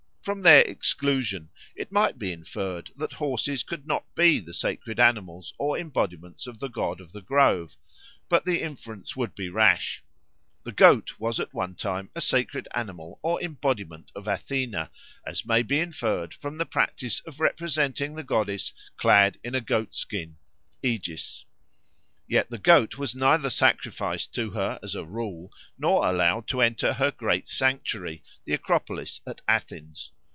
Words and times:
From 0.23 0.41
their 0.41 0.61
exclusion 0.61 1.49
it 1.75 1.91
might 1.91 2.19
be 2.19 2.31
inferred 2.31 2.91
that 2.95 3.13
horses 3.13 3.63
could 3.63 3.87
not 3.87 4.05
be 4.13 4.39
the 4.39 4.53
sacred 4.53 4.99
animals 4.99 5.55
or 5.57 5.79
embodiments 5.79 6.45
of 6.45 6.59
the 6.59 6.67
god 6.67 7.01
of 7.01 7.11
the 7.11 7.23
grove. 7.23 7.75
But 8.29 8.45
the 8.45 8.61
inference 8.61 9.15
would 9.15 9.33
be 9.33 9.49
rash. 9.49 10.03
The 10.63 10.73
goat 10.73 11.15
was 11.19 11.39
at 11.39 11.55
one 11.55 11.73
time 11.73 12.11
a 12.13 12.21
sacred 12.21 12.67
animal 12.75 13.17
or 13.23 13.41
embodiment 13.41 14.11
of 14.15 14.27
Athena, 14.27 14.91
as 15.25 15.43
may 15.43 15.63
be 15.63 15.79
inferred 15.79 16.35
from 16.35 16.59
the 16.59 16.67
practice 16.67 17.21
of 17.21 17.39
representing 17.39 18.13
the 18.13 18.21
goddess 18.23 18.73
clad 18.97 19.39
in 19.43 19.55
a 19.55 19.59
goat 19.59 19.95
skin 19.95 20.37
(aegis). 20.83 21.45
Yet 22.27 22.49
the 22.49 22.57
goat 22.59 22.97
was 22.97 23.13
neither 23.13 23.49
sacrificed 23.49 24.33
to 24.35 24.51
her 24.51 24.79
as 24.81 24.95
a 24.95 25.03
rule, 25.03 25.51
nor 25.77 26.07
allowed 26.07 26.47
to 26.49 26.61
enter 26.61 26.93
her 26.93 27.11
great 27.11 27.49
sanctuary, 27.49 28.23
the 28.45 28.53
Acropolis 28.53 29.19
at 29.27 29.41
Athens. 29.49 30.11